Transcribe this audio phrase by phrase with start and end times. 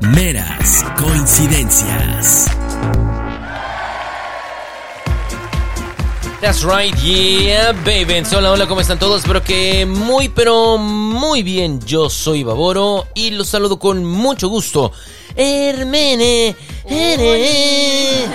[0.00, 2.46] Meras coincidencias.
[6.40, 8.22] That's right, yeah, baby.
[8.34, 9.20] Hola, hola, ¿cómo están todos?
[9.20, 11.80] Espero que muy, pero muy bien.
[11.80, 14.92] Yo soy Baboro y los saludo con mucho gusto.
[15.34, 16.54] Hermene,
[16.84, 18.26] Ere.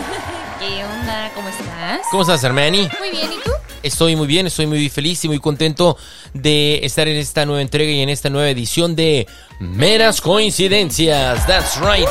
[0.59, 1.31] ¿Qué onda?
[1.33, 2.01] ¿Cómo estás?
[2.11, 2.89] ¿Cómo estás, Hermani?
[2.99, 3.40] Muy bien, ¿y?
[3.83, 5.97] Estoy muy bien, estoy muy feliz y muy contento
[6.33, 9.27] de estar en esta nueva entrega y en esta nueva edición de
[9.59, 11.45] Meras Coincidencias.
[11.47, 12.07] That's right.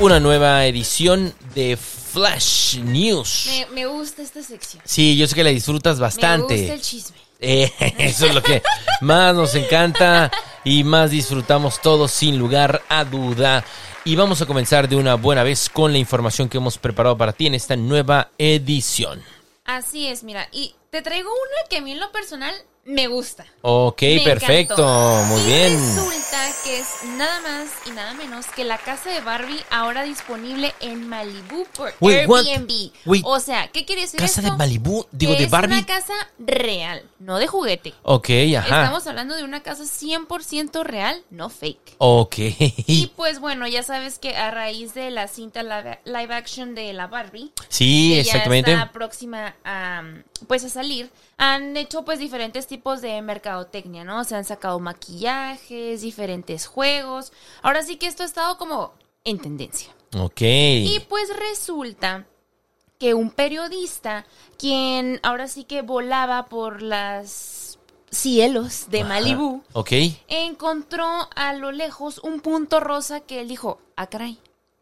[0.00, 3.46] Una nueva edición de Flash News.
[3.46, 4.82] Me, me gusta esta sección.
[4.84, 6.54] Sí, yo sé que la disfrutas bastante.
[6.54, 7.16] Me gusta el chisme.
[7.40, 8.62] Eh, eso es lo que
[9.00, 10.30] más nos encanta
[10.64, 13.64] y más disfrutamos todos sin lugar a duda.
[14.04, 17.32] Y vamos a comenzar de una buena vez con la información que hemos preparado para
[17.32, 19.22] ti en esta nueva edición.
[19.68, 20.48] Así es, mira.
[20.50, 22.54] Y te traigo una que a mí en lo personal
[22.88, 23.44] me gusta.
[23.62, 25.24] Ok, Me perfecto, encantó.
[25.26, 25.72] muy Y bien.
[25.74, 30.74] Resulta que es nada más y nada menos que la casa de Barbie ahora disponible
[30.80, 32.20] en Malibu por Wait?
[32.28, 32.90] Airbnb.
[33.04, 33.22] Wait.
[33.26, 34.52] O sea, ¿qué quiere decir Casa esto?
[34.52, 35.74] de Malibú, digo Que de es Barbie.
[35.78, 37.94] una casa real, no de juguete.
[38.02, 38.82] Ok, ajá.
[38.84, 41.94] Estamos hablando de una casa 100% real, no fake.
[41.98, 42.34] Ok.
[42.86, 46.92] Y pues bueno, ya sabes que a raíz de la cinta live, live action de
[46.92, 48.70] la Barbie, Sí, exactamente.
[48.70, 50.02] ya está próxima a
[50.46, 54.24] pues a salir, han hecho pues diferentes tipos de mercadotecnia, ¿no?
[54.24, 57.32] Se han sacado maquillajes, diferentes juegos.
[57.62, 58.92] Ahora sí que esto ha estado como
[59.24, 59.94] en tendencia.
[60.18, 60.40] Ok.
[60.42, 62.26] Y pues resulta
[62.98, 64.26] que un periodista,
[64.58, 67.78] quien ahora sí que volaba por las
[68.10, 69.08] cielos de Ajá.
[69.08, 69.92] Malibú, Ok.
[70.26, 74.38] encontró a lo lejos un punto rosa que él dijo, ah, caray,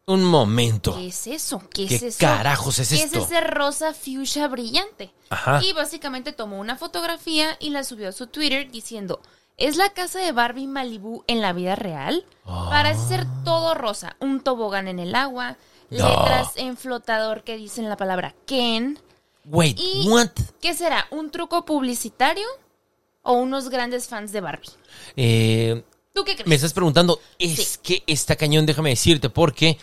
[0.09, 0.95] Un momento.
[0.95, 1.59] ¿qué es eso?
[1.69, 2.17] ¿Qué, ¿Qué es eso?
[2.19, 3.19] carajos es ¿Qué esto?
[3.19, 5.11] es ese rosa fuchsia brillante?
[5.29, 5.59] Ajá.
[5.61, 9.19] Y básicamente tomó una fotografía y la subió a su Twitter diciendo,
[9.57, 12.25] ¿es la casa de Barbie Malibu en la vida real?
[12.45, 12.67] Ah.
[12.69, 15.57] Parece ser todo rosa, un tobogán en el agua,
[15.89, 18.97] letras en flotador que dicen la palabra Ken.
[19.43, 20.29] Wait, Y, what?
[20.61, 21.07] ¿Qué será?
[21.11, 22.47] ¿Un truco publicitario
[23.23, 24.69] o unos grandes fans de Barbie?
[25.17, 25.83] Eh,
[26.13, 26.47] ¿Tú qué crees?
[26.47, 27.77] Me estás preguntando, es Sí.
[27.83, 29.77] que está cañón, déjame decirte, porque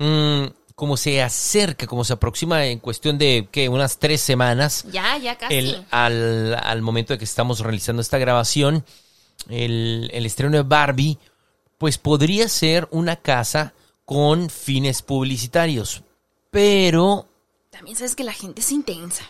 [0.00, 5.16] mm, como se acerca, como se aproxima en cuestión de que unas tres semanas, Ya,
[5.18, 5.54] ya casi.
[5.54, 8.84] el, al, al momento de que estamos realizando esta grabación,
[9.48, 11.18] el, el estreno de Barbie,
[11.78, 13.74] pues podría ser una casa
[14.04, 16.02] con fines publicitarios.
[16.50, 17.28] Pero,
[17.70, 19.24] También sabes que la gente es intensa.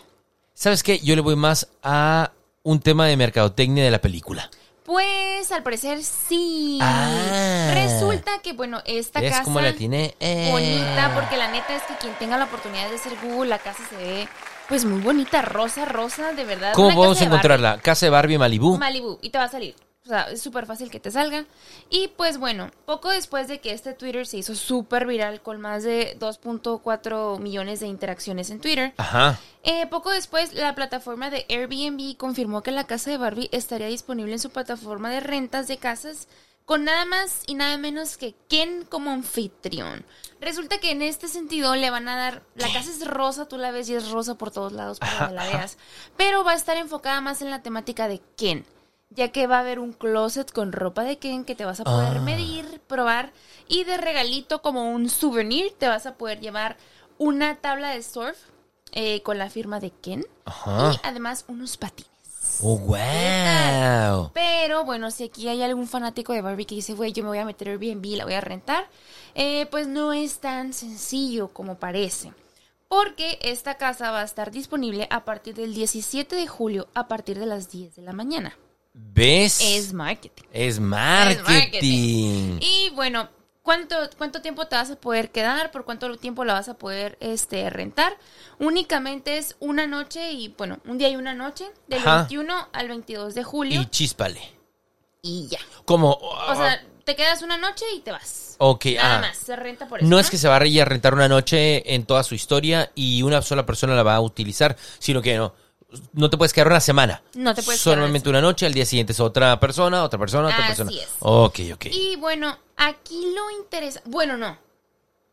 [0.54, 0.98] ¿sabes qué?
[1.00, 2.32] Yo le voy más a
[2.62, 4.50] un tema de mercadotecnia de la película.
[4.90, 6.80] Pues al parecer sí.
[6.82, 7.70] Ah.
[7.72, 10.16] Resulta que, bueno, esta ¿Ves casa cómo la tiene?
[10.18, 10.48] Eh.
[10.50, 13.84] bonita, porque la neta es que quien tenga la oportunidad de hacer Google, la casa
[13.88, 14.28] se ve
[14.68, 16.72] pues muy bonita, rosa, rosa, de verdad.
[16.74, 17.78] ¿Cómo podemos encontrarla?
[17.78, 18.78] Casa de Barbie Malibu.
[18.78, 19.76] Malibu, y te va a salir.
[20.10, 21.44] O sea, es súper fácil que te salga.
[21.88, 25.84] Y pues bueno, poco después de que este Twitter se hizo súper viral con más
[25.84, 29.38] de 2.4 millones de interacciones en Twitter, Ajá.
[29.62, 34.32] eh, poco después, la plataforma de Airbnb confirmó que la casa de Barbie estaría disponible
[34.32, 36.27] en su plataforma de rentas de casas
[36.65, 40.04] con nada más y nada menos que Ken como anfitrión.
[40.41, 43.71] Resulta que en este sentido le van a dar, la casa es rosa, tú la
[43.71, 45.78] ves y es rosa por todos lados para que la veas,
[46.16, 48.65] pero va a estar enfocada más en la temática de Ken,
[49.10, 51.84] ya que va a haber un closet con ropa de Ken que te vas a
[51.84, 52.21] poder Ah.
[52.21, 53.32] medir, probar
[53.69, 56.76] y de regalito como un souvenir te vas a poder llevar
[57.19, 58.37] una tabla de surf
[58.93, 60.93] eh, con la firma de Ken Ajá.
[60.94, 62.10] y además unos patines.
[62.62, 64.31] Oh, wow.
[64.34, 67.38] Pero bueno, si aquí hay algún fanático de Barbie que dice, güey, yo me voy
[67.38, 68.88] a meter Airbnb, la voy a rentar,
[69.34, 72.32] eh, pues no es tan sencillo como parece.
[72.88, 77.38] Porque esta casa va a estar disponible a partir del 17 de julio a partir
[77.38, 78.56] de las 10 de la mañana.
[78.92, 79.60] ¿Ves?
[79.62, 80.44] Es marketing.
[80.52, 82.58] Es marketing.
[82.60, 83.28] Y bueno,
[83.62, 85.70] ¿cuánto, ¿cuánto tiempo te vas a poder quedar?
[85.70, 88.16] ¿Por cuánto tiempo la vas a poder este, rentar?
[88.58, 92.16] Únicamente es una noche y, bueno, un día y una noche, del Ajá.
[92.22, 93.80] 21 al 22 de julio.
[93.80, 94.40] Y chíspale.
[95.22, 95.58] Y, ya.
[95.84, 96.12] Como.
[96.12, 98.56] O sea, te quedas una noche y te vas.
[98.59, 99.20] ok, Nada ah.
[99.20, 100.09] más, se renta por eso.
[100.09, 103.42] No es que se va a rentar una noche en toda su historia y una
[103.42, 105.54] sola persona la va a utilizar, sino que no.
[106.13, 107.22] No te puedes quedar una semana.
[107.34, 110.48] No te puedes quedar Solamente una noche, al día siguiente es otra persona, otra persona,
[110.48, 110.91] otra Así persona.
[110.92, 111.09] es.
[111.21, 111.87] Ok, ok.
[111.91, 114.01] Y bueno, aquí lo interesa.
[114.04, 114.57] Bueno, no.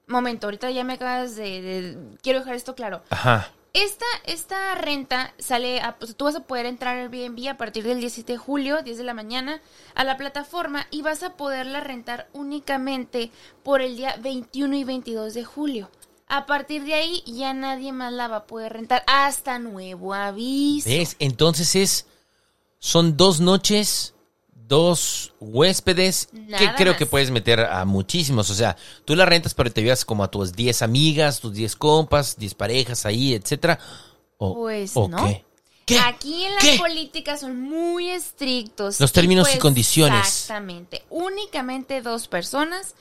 [0.07, 1.61] Momento, ahorita ya me acabas de.
[1.61, 3.01] de- Quiero dejar esto claro.
[3.09, 3.51] Ajá.
[3.73, 7.83] Esta, esta renta sale, a, pues, tú vas a poder entrar al Airbnb a partir
[7.83, 9.61] del 17 de julio, 10 de la mañana,
[9.93, 13.29] a la plataforma y vas a poderla rentar únicamente
[13.63, 15.91] por el día 21 y 22 de julio.
[16.27, 20.89] A partir de ahí ya nadie más la va a poder rentar hasta nuevo aviso.
[20.89, 21.15] ¿Ves?
[21.19, 22.05] Entonces es.
[22.79, 24.13] Son dos noches
[24.67, 26.97] dos huéspedes, que Nada creo más.
[26.97, 28.49] que puedes meter a muchísimos.
[28.49, 28.75] O sea,
[29.05, 32.53] tú la rentas, pero te llevas como a tus 10 amigas, tus 10 compas, 10
[32.55, 33.79] parejas ahí, etcétera.
[34.37, 35.25] O, Pues ¿o no.
[35.25, 35.45] qué?
[35.85, 35.99] ¿Qué?
[35.99, 36.77] Aquí en las ¿Qué?
[36.77, 38.99] políticas son muy estrictos.
[38.99, 40.19] Los términos y condiciones.
[40.27, 41.05] Exactamente.
[41.09, 42.95] Únicamente dos personas.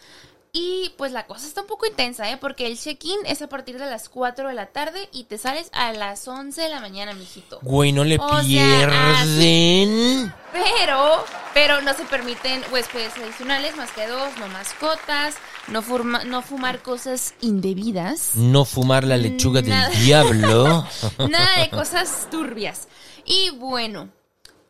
[0.58, 2.38] Y pues la cosa está un poco intensa, ¿eh?
[2.38, 5.68] Porque el check-in es a partir de las 4 de la tarde y te sales
[5.74, 7.58] a las 11 de la mañana, mijito.
[7.60, 10.32] Güey, no le O sea, pierden.
[10.54, 11.22] Pero,
[11.52, 15.34] pero no se permiten huéspedes adicionales más que dos, no mascotas,
[15.68, 15.82] no,
[16.24, 18.34] no fumar cosas indebidas.
[18.34, 19.90] No fumar la lechuga Nada.
[19.90, 20.86] del diablo.
[21.28, 22.88] Nada de cosas turbias.
[23.26, 24.08] Y bueno,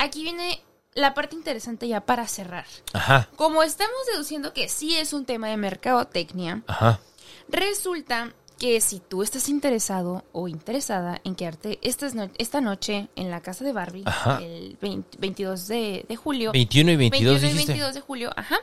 [0.00, 0.65] aquí viene
[0.96, 2.66] la parte interesante ya para cerrar.
[2.93, 6.98] Ajá, Como estamos deduciendo que sí es un tema de mercadotecnia, ajá.
[7.48, 13.31] resulta que si tú estás interesado o interesada en quedarte esta, no- esta noche en
[13.31, 14.38] la casa de Barbie, Ajá.
[14.43, 17.72] el 20 22 de, de julio, 21 y 22 21 y dijiste.
[17.72, 18.56] 22 de julio, ajá.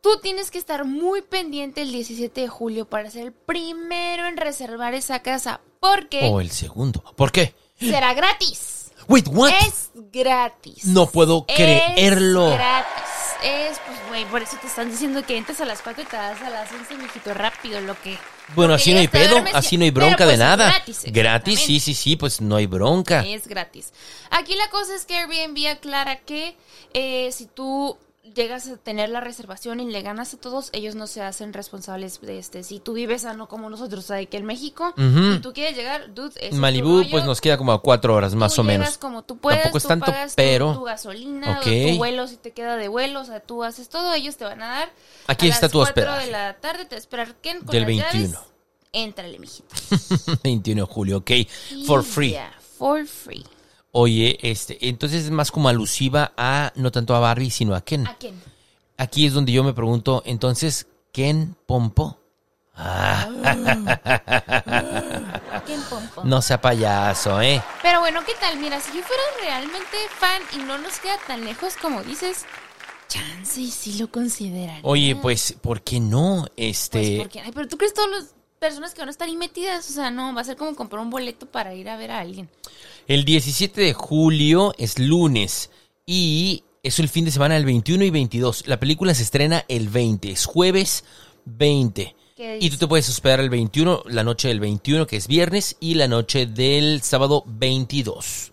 [0.00, 4.36] Tú tienes que estar muy pendiente el 17 de julio para ser el primero en
[4.36, 7.02] reservar esa casa, porque O el segundo.
[7.16, 7.54] ¿Por qué?
[7.80, 8.77] será gratis.
[9.08, 9.52] Wait, what?
[9.66, 10.84] Es gratis.
[10.84, 12.52] No puedo creerlo.
[12.52, 13.04] Es gratis.
[13.42, 16.16] Es, pues, güey, por eso te están diciendo que entres a las 4 y te
[16.16, 18.18] vas a las 11, mijito, rápido, lo que...
[18.54, 20.68] Bueno, así no hay pedo, duermes así no hay bronca de pues, es nada.
[20.70, 23.24] Gratis, Gratis, sí, sí, sí, pues no hay bronca.
[23.24, 23.92] Es gratis.
[24.30, 26.56] Aquí la cosa es que Airbnb aclara que
[26.94, 27.96] eh, si tú
[28.34, 32.20] llegas a tener la reservación y le ganas a todos, ellos no se hacen responsables
[32.20, 32.62] de este.
[32.62, 35.34] Si tú vives sano como nosotros aquí en México Ujú.
[35.34, 37.10] y tú quieres llegar, dude, tu Malibú, rollo.
[37.10, 38.86] pues nos queda como a cuatro horas más Tú o menos.
[38.86, 41.64] llegas como tú puedes, Tampoco es tú tanto, pagas tu- pero- tu, gasolina, Ok.
[41.92, 44.62] tu vuelo si te queda de vuelo, o sea, tú haces todo, ellos te van
[44.62, 44.92] a dar.
[45.26, 46.26] Aquí a está las tu 4 hospedaje.
[46.26, 48.12] de la tarde te a esperar Ken con Del las llaves.
[48.14, 48.40] 21.
[48.92, 49.74] Éntrale, mijito.
[50.42, 51.30] 21 de julio, ok.
[51.86, 52.32] For free.
[52.32, 53.44] ya, for free.
[54.00, 58.06] Oye, este, entonces es más como alusiva a, no tanto a Barbie, sino a Ken.
[58.06, 58.40] ¿A quién?
[58.96, 62.16] Aquí es donde yo me pregunto, entonces, ¿Ken Pompo?
[62.76, 63.26] ¿A
[65.66, 66.22] quién, pompo?
[66.22, 67.60] No sea payaso, ¿eh?
[67.82, 68.56] Pero bueno, ¿qué tal?
[68.60, 72.44] Mira, si yo fuera realmente fan y no nos queda tan lejos como dices,
[73.08, 74.80] chance y sí lo consideraría.
[74.84, 76.46] Oye, pues, ¿por qué no?
[76.56, 79.36] Pues Este, porque, ay, pero tú crees todas las personas que van a estar ahí
[79.36, 82.10] metidas, o sea, no, va a ser como comprar un boleto para ir a ver
[82.10, 82.48] a alguien.
[83.06, 85.70] el 17 de julio es lunes
[86.06, 88.66] y es el fin de semana del 21 y 22.
[88.66, 91.04] La película se estrena el 20, es jueves
[91.44, 92.14] 20.
[92.36, 95.76] ¿Qué Y tú te puedes hospedar el 21, la noche del 21, que es viernes,
[95.80, 98.52] y la noche del sábado 22.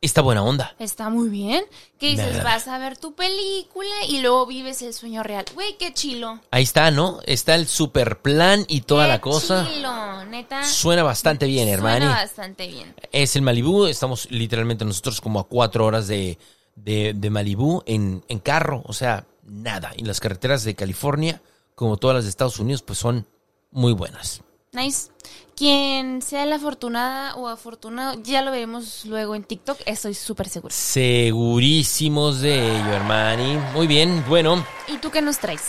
[0.00, 0.06] ¿Qué?
[0.06, 0.74] Está buena onda.
[0.78, 1.64] Está muy bien.
[1.98, 5.44] Que dices, vas a ver tu película y luego vives el sueño real.
[5.54, 6.40] Güey, qué chilo.
[6.50, 7.18] Ahí está, ¿no?
[7.26, 9.68] Está el super plan y toda Qué la cosa.
[9.68, 10.62] chilo, neta.
[10.64, 12.06] Suena bastante bien, hermano.
[12.06, 12.94] Suena bastante bien.
[13.12, 16.38] Es el Malibú, estamos literalmente nosotros como a cuatro horas de,
[16.76, 19.92] de, de Malibú en, en carro, o sea, nada.
[19.96, 21.42] Y las carreteras de California,
[21.74, 23.26] como todas las de Estados Unidos, pues son
[23.72, 24.42] muy buenas.
[24.72, 25.08] Nice.
[25.56, 30.72] Quien sea la afortunada o afortunado, ya lo veremos luego en TikTok, estoy súper segura.
[30.74, 33.56] Segurísimos de ello, hermani.
[33.74, 35.62] Muy bien, bueno, ¿Y tú qué nos traes?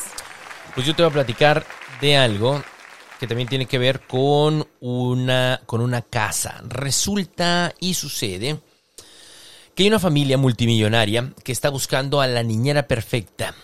[0.76, 1.66] pues yo te voy a platicar
[2.02, 2.62] de algo
[3.20, 6.62] que también tiene que ver con una, con una casa.
[6.68, 8.60] Resulta y sucede
[9.74, 13.56] que hay una familia multimillonaria que está buscando a la niñera perfecta.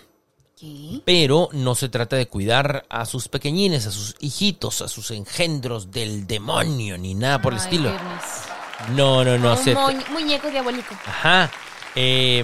[0.57, 1.01] ¿Qué?
[1.03, 5.91] Pero no se trata de cuidar a sus pequeñines, a sus hijitos, a sus engendros
[5.91, 7.91] del demonio, ni nada por el estilo.
[7.91, 8.95] goodness.
[8.95, 9.51] No, no, no.
[9.53, 10.93] Un Se, mu- muñeco diabólico.
[11.05, 11.51] ajá.
[11.95, 12.43] Eh,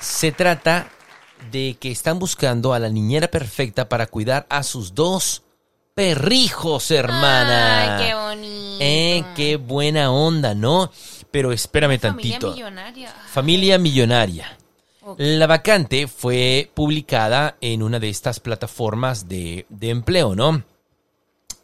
[0.00, 0.88] se trata
[1.50, 5.42] de que están buscando a la niñera perfecta para cuidar a sus dos
[5.94, 7.98] perrijos, hermana.
[7.98, 8.76] Ay, qué bonito.
[8.80, 10.90] Eh, qué buena onda, ¿no?
[11.30, 12.52] Pero espérame Familia tantito.
[12.52, 13.14] millonaria.
[13.32, 14.58] Familia millonaria.
[15.18, 20.62] La vacante fue publicada en una de estas plataformas de, de empleo, ¿no?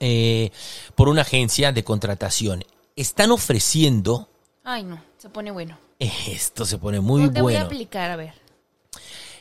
[0.01, 0.51] Eh,
[0.95, 2.65] por una agencia de contratación.
[2.97, 4.29] Están ofreciendo,
[4.65, 5.79] Ay, no, se pone bueno.
[5.99, 7.67] esto se pone muy No te voy a bueno.
[7.67, 8.35] aplicar, a ver.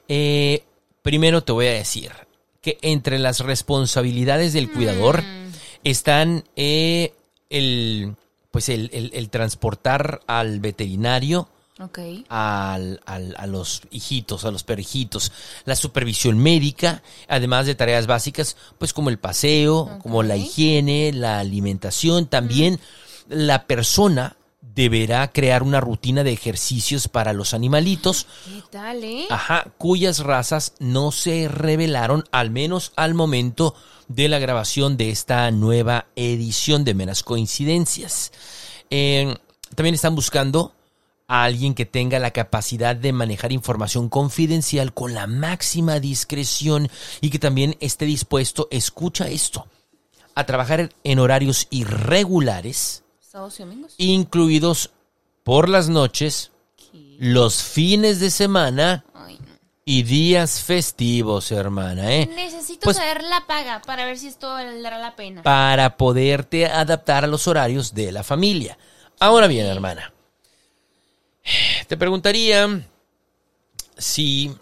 [0.08, 0.64] Eh,
[1.02, 2.12] primero te voy a decir
[2.62, 5.52] que entre las responsabilidades del cuidador Mm.
[5.84, 7.14] están eh,
[7.50, 8.16] el,
[8.52, 12.00] pues el, el- el transportar al veterinario, Ok.
[12.30, 15.32] al- al- a los hijitos, a los perrijitos,
[15.66, 21.40] la supervisión médica, además de tareas básicas, pues como el paseo, como la higiene, la
[21.40, 22.80] alimentación, también
[23.30, 29.26] la persona deberá crear una rutina de ejercicios para los animalitos, ¿Qué tal, eh?
[29.30, 33.74] ajá, cuyas razas no se revelaron, al menos al momento
[34.08, 38.32] de la grabación de esta nueva edición de Meras Coincidencias.
[38.92, 39.36] Eh,
[39.76, 40.74] también están buscando
[41.28, 46.90] a alguien que tenga la capacidad de manejar información confidencial con la máxima discreción
[47.22, 49.68] y que también esté dispuesto, escucha esto,
[50.36, 53.94] a trabajar en horarios irregulares, Sábados y domingos.
[53.98, 54.92] incluidos
[55.44, 57.18] por las noches, ¿Qué?
[57.20, 59.48] los fines de semana Ay, no.
[59.84, 62.30] y días festivos, hermana, ¿eh?
[62.36, 65.44] Necesito Pues- saber la paga para ver si esto valdrá la pena.
[65.44, 68.78] Para poderte adaptar a los horarios de la familia.
[69.20, 70.14] Ahora bien, hermana,
[71.88, 72.82] te preguntaría
[73.98, 74.56] si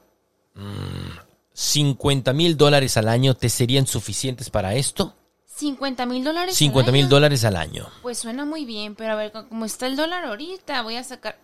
[1.54, 5.14] 50 mil dólares al año te serían suficientes para esto.
[5.58, 6.50] 50 mil dólares.
[6.54, 7.88] al 50 mil dólares al año.
[8.02, 11.04] Pues suena muy bien, pero a ver, co- como está el dólar ahorita, voy a
[11.04, 11.38] sacar.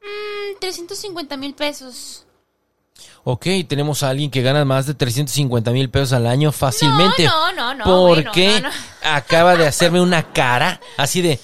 [0.00, 2.24] Mmm, 350 mil pesos.
[3.24, 7.24] Ok, tenemos a alguien que gana más de 350 mil pesos al año fácilmente.
[7.24, 9.10] No, no, no, no, Porque bueno, no, no.
[9.16, 11.40] acaba de hacerme una cara así de.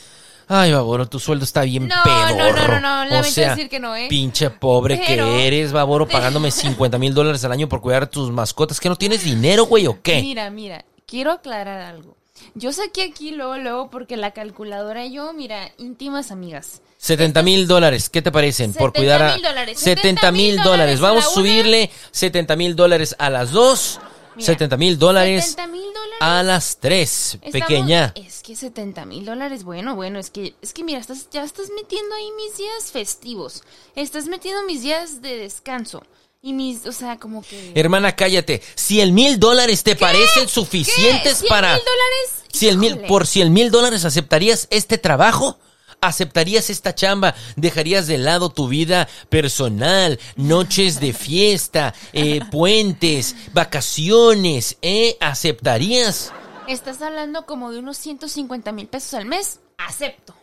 [0.48, 2.80] Ay, Baboro, tu sueldo está bien No, no, no, pedorro.
[2.80, 4.06] no, no, o lamento sea, decir que no, ¿eh?
[4.08, 8.10] pinche pobre Pero- que eres, Baboro, pagándome 50 mil dólares al año por cuidar a
[8.10, 8.80] tus mascotas.
[8.80, 10.20] ¿Que no tienes dinero, güey, o qué?
[10.20, 12.16] Mira, mira, quiero aclarar algo.
[12.54, 16.82] Yo saqué aquí luego, luego, porque la calculadora y yo, mira, íntimas amigas.
[16.98, 18.72] 70 mil dólares, ¿qué te parecen?
[18.72, 19.34] Por 70 cuidar a...
[19.34, 21.00] mil dólares, 70 mil 70,000 dólares.
[21.00, 24.00] Vamos a subirle 70 mil dólares a las dos,
[24.36, 26.18] Mira, 70 mil dólares 70 mil dólares.
[26.20, 27.38] a las tres.
[27.42, 28.12] Estamos- Pequeña.
[28.16, 31.68] Es que 70 mil dólares, bueno, bueno, es que, es que mira, estás, ya estás
[31.74, 33.62] metiendo ahí mis días festivos.
[33.94, 36.02] Estás metiendo mis días de descanso.
[36.42, 37.72] Y mis, o sea, como que...
[37.74, 38.60] Hermana, cállate.
[38.74, 41.46] 100 mil dólares te parecen suficientes ¿Qué?
[41.46, 41.74] ¿100 para...
[41.74, 42.44] mil dólares?
[42.52, 45.58] 100 mil, por 100 mil dólares aceptarías este trabajo?
[46.06, 47.34] ¿Aceptarías esta chamba?
[47.56, 54.76] ¿Dejarías de lado tu vida personal, noches de fiesta, eh, puentes, vacaciones?
[54.82, 55.16] ¿Eh?
[55.20, 56.32] ¿Aceptarías?
[56.68, 59.60] Estás hablando como de unos 150 mil pesos al mes.
[59.78, 60.34] Acepto.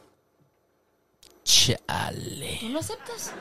[1.43, 2.57] Chale.
[2.59, 3.31] ¿Tú no aceptas?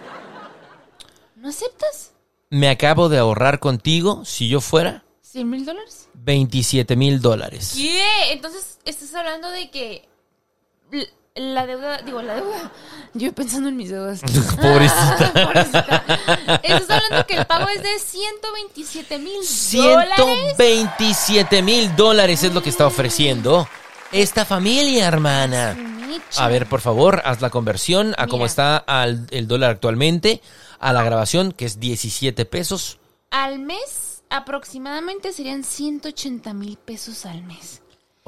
[1.36, 2.12] ¿No aceptas?
[2.50, 6.08] Me acabo de ahorrar contigo, si yo fuera, ¿100 mil dólares?
[6.14, 7.74] 27 mil dólares.
[7.76, 8.32] ¿Qué?
[8.32, 10.08] Entonces, estás hablando de que
[11.34, 12.72] la deuda, digo, la deuda.
[13.14, 14.20] Yo pensando en mis deudas.
[14.60, 15.32] Pobrecita.
[15.32, 16.04] Pobrecita.
[16.62, 19.34] Estás hablando que el pago es de 127 mil
[19.72, 20.14] dólares.
[20.56, 23.68] 127 mil dólares es lo que está ofreciendo
[24.12, 25.76] esta familia, hermana.
[26.36, 30.42] A ver, por favor, haz la conversión a cómo está al- el dólar actualmente,
[30.80, 32.98] a la grabación, que es 17 pesos.
[33.30, 37.82] Al mes, aproximadamente serían 180 mil pesos al mes.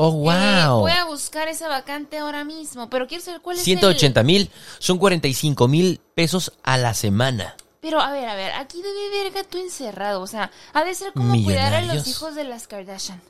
[0.04, 0.80] Oh, Eh, wow.
[0.80, 4.98] voy a buscar esa vacante ahora mismo, pero quiero saber cuál es 180 mil son
[4.98, 7.56] 45 mil pesos a la semana.
[7.80, 11.12] Pero a ver, a ver, aquí debe haber gato encerrado, o sea, ha de ser
[11.12, 13.20] como cuidar a los hijos de las Kardashian.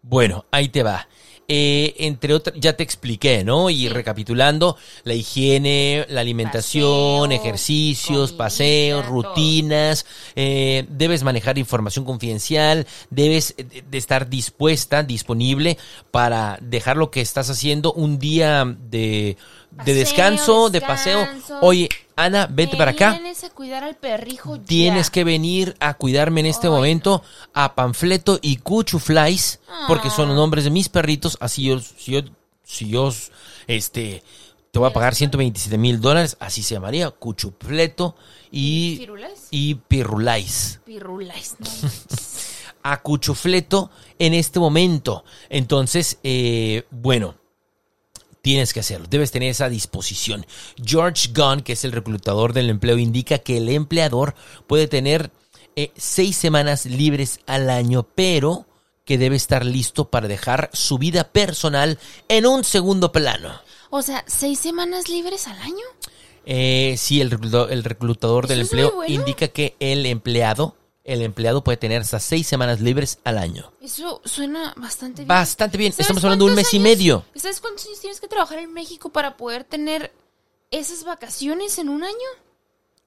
[0.00, 1.06] Bueno, ahí te va.
[1.54, 3.68] Eh, entre otras, ya te expliqué, ¿no?
[3.68, 12.86] Y recapitulando, la higiene, la alimentación, Paseo, ejercicios, paseos, rutinas, eh, debes manejar información confidencial,
[13.10, 15.76] debes de estar dispuesta, disponible
[16.10, 19.36] para dejar lo que estás haciendo un día de,
[19.84, 21.26] de descanso, de paseo.
[21.60, 23.12] Oye, Ana, vete Me para acá.
[23.12, 24.62] Vienes a cuidar al perrijo ya.
[24.64, 27.22] Tienes que venir a cuidarme en este Ay, momento
[27.54, 30.40] a Panfleto y Cuchuflies, porque son los Ah.
[30.40, 31.36] nombres de mis perritos.
[31.40, 32.20] Así yo, si yo,
[32.64, 33.10] si yo,
[33.66, 34.22] este,
[34.70, 38.14] te voy a pagar 127 mil dólares, así se llamaría, Cuchufleto
[38.50, 39.48] y, ¿Firulais?
[39.50, 40.80] y Pirulais.
[40.84, 41.66] Pirulais, no.
[42.84, 45.24] A Cuchufleto en este momento.
[45.48, 47.36] Entonces, eh, bueno,
[48.42, 50.46] Tienes que hacerlo, debes tener esa disposición.
[50.84, 54.34] George Gunn, que es el reclutador del empleo, indica que el empleador
[54.66, 55.30] puede tener
[55.76, 58.66] eh, seis semanas libres al año, pero
[59.04, 63.60] que debe estar listo para dejar su vida personal en un segundo plano.
[63.90, 65.84] O sea, ¿seis semanas libres al año?
[66.44, 69.14] Eh, sí, el reclutador, el reclutador del empleo bueno.
[69.14, 73.72] indica que el empleado, el empleado puede tener hasta seis semanas libres al año.
[73.80, 75.28] Eso suena bastante bien.
[75.28, 77.24] Bastante bien, ¿Sabes estamos hablando de un mes y medio.
[77.34, 80.12] ¿Sabes cuántos años tienes que trabajar en México para poder tener
[80.70, 82.28] esas vacaciones en un año?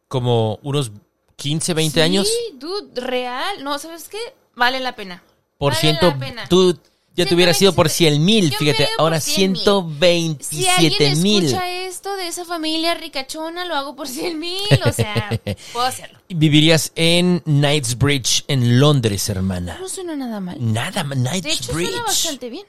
[0.07, 0.91] Como unos
[1.37, 2.27] 15, 20 años.
[2.27, 3.63] Sí, dude, real.
[3.63, 4.19] No, ¿sabes qué?
[4.55, 5.23] Vale la pena.
[5.57, 6.49] Por Vale ciento, la pena.
[6.49, 6.77] tú
[7.15, 10.37] ya te hubieras ido por 100 mil, fíjate, hubiera ahora por 100,000.
[10.41, 11.45] Si 127 alguien mil.
[11.45, 14.59] escucha esto de esa familia ricachona, lo hago por 100 mil.
[14.85, 15.29] O sea,
[15.73, 16.19] puedo hacerlo.
[16.29, 19.77] Vivirías en Knightsbridge, en Londres, hermana.
[19.79, 20.57] No suena nada mal.
[20.59, 22.01] Nada, De hecho, suena Knightsbridge.
[22.05, 22.65] bastante bien.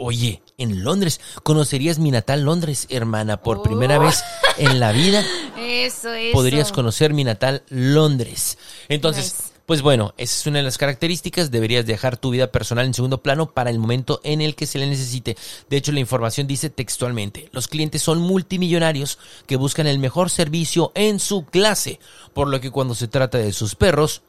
[0.00, 3.40] Oye, en Londres, ¿conocerías mi natal Londres, hermana?
[3.42, 3.62] Por Oh.
[3.64, 4.22] primera vez
[4.56, 5.24] en la vida
[5.58, 6.32] Eso, eso.
[6.32, 8.58] podrías conocer mi natal Londres.
[8.88, 9.57] Entonces, Nice.
[9.68, 11.50] Pues bueno, esa es una de las características.
[11.50, 14.78] Deberías dejar tu vida personal en segundo plano para el momento en el que se
[14.78, 15.36] le necesite.
[15.68, 20.90] De hecho, la información dice textualmente, los clientes son multimillonarios que buscan el mejor servicio
[20.94, 22.00] en su clase,
[22.32, 24.22] por lo que cuando se trata de sus perros,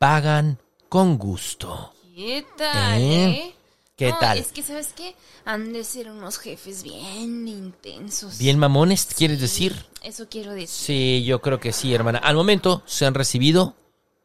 [0.00, 0.58] pagan
[0.88, 1.92] con gusto.
[2.16, 3.24] ¿Qué tal, ¿Eh?
[3.24, 3.54] eh?
[3.94, 4.38] ¿Qué No, tal?
[4.38, 5.14] Es que, ¿sabes qué?
[5.44, 8.36] Han de ser unos jefes bien intensos.
[8.38, 9.86] ¿Bien mamones, quieres decir?
[10.02, 10.68] Eso quiero decir.
[10.68, 12.18] Sí, yo creo que sí, hermana.
[12.18, 13.76] Al momento se han recibido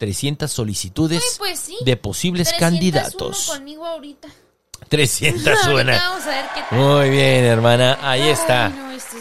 [0.02, 1.78] 300 solicitudes Ay, pues sí.
[1.86, 3.46] de posibles 301 candidatos.
[3.50, 4.30] conmigo ahorita.
[4.90, 5.96] 300 Ahorita suena.
[5.98, 6.80] Vamos a ver qué tal.
[6.80, 8.00] Muy bien, hermana.
[8.02, 8.70] Ahí está.
[8.70, 8.76] No,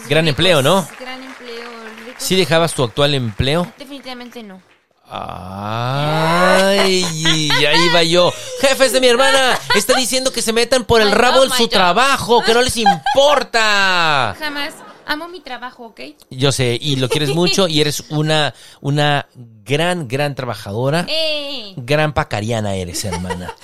[0.09, 0.87] Gran ricos, empleo, ¿no?
[0.99, 1.69] Gran empleo.
[2.17, 3.71] ¿Sí dejabas tu actual empleo?
[3.77, 4.59] Definitivamente no.
[5.07, 8.33] Ay, y ahí va yo.
[8.61, 12.41] Jefes de mi hermana, está diciendo que se metan por el rabo en su trabajo,
[12.43, 14.35] que no les importa.
[14.39, 14.73] Jamás.
[15.05, 16.01] Amo mi trabajo, ¿ok?
[16.29, 19.27] Yo sé, y lo quieres mucho y eres una, una
[19.65, 21.05] gran, gran trabajadora.
[21.09, 21.73] ¡Eh!
[21.77, 23.55] Gran pacariana eres, hermana.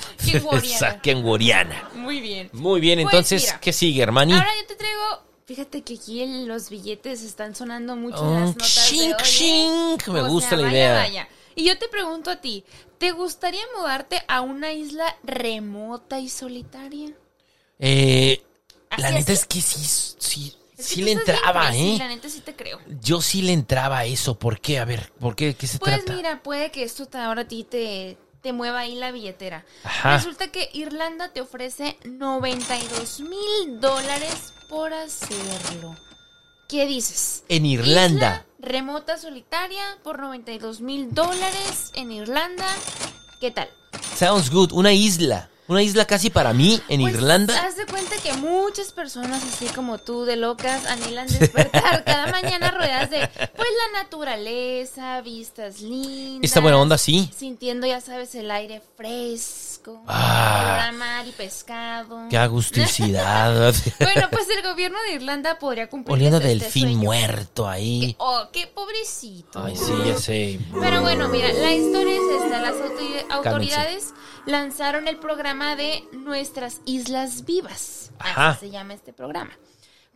[1.22, 1.90] Guariana.
[1.96, 2.50] Muy bien.
[2.54, 3.60] Muy bien, Pues entonces, mira.
[3.60, 4.34] ¿qué sigue, hermani?
[4.34, 5.28] Ahora yo te traigo.
[5.46, 9.04] Fíjate que aquí el- los billetes están sonando mucho en Oh, las notas de chink,
[9.04, 9.24] hoy, ¿eh?
[9.24, 10.08] chink.
[10.10, 10.94] Me O gusta sea, la vaya, idea.
[10.94, 11.28] vaya.
[11.56, 12.66] Y yo te pregunto a ti,
[12.98, 17.12] ¿te gustaría mudarte a una isla remota y solitaria?
[17.80, 18.42] Eh,
[18.98, 21.96] la neta es que sí, sí, Es sí le entraba, ¿eh?
[21.98, 22.80] La neta sí te creo.
[23.02, 24.38] Yo sí le entraba a eso.
[24.38, 24.80] ¿Por qué?
[24.80, 25.56] A ver, ¿por qué?
[25.56, 26.14] ¿Qué se Pues trata?
[26.14, 29.66] mira, puede que esto ahora a ti te, te mueva ahí la billetera.
[29.84, 30.18] Ajá.
[30.18, 35.96] Resulta que Irlanda te ofrece 92 mil dólares por hacerlo.
[36.70, 37.44] ¿Qué dices?
[37.50, 38.44] En Irlanda.
[38.44, 42.68] Isla remota solitaria por 92 mil dólares en Irlanda.
[43.40, 43.70] ¿Qué tal?
[44.16, 44.72] Sounds good.
[44.72, 45.50] Una isla.
[45.68, 47.62] Una isla casi para mí en Pues, Irlanda.
[47.62, 52.72] Haz de cuenta que muchas personas así como tú de locas anhelan despertar cada mañana
[52.72, 56.44] rodeadas de pues la naturaleza, vistas lindas.
[56.44, 57.30] Esta buena onda, sí.
[57.36, 59.77] Sintiendo, ya sabes, el aire fresco,
[60.08, 60.60] Ah.
[60.62, 62.28] olor a mar y pescado.
[62.30, 63.74] Qué agusticidad.
[64.00, 66.98] Bueno, pues el gobierno de Irlanda podría cumplir Oliendo este delfín sueño.
[67.00, 68.16] muerto ahí.
[68.20, 69.64] Oh, qué pobrecito.
[69.64, 70.60] Ay, sí, ya sé.
[70.80, 72.62] Pero bueno, mira, la historia es esta.
[72.62, 74.14] Las autori- autoridades
[74.46, 78.12] lanzaron el programa de Nuestras Islas Vivas.
[78.20, 78.50] Ajá.
[78.50, 79.52] Así se llama este programa.